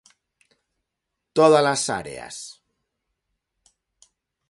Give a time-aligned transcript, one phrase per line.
[1.37, 2.37] Todas as áreas.